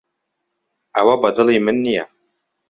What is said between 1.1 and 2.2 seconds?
بەدڵی من نییە.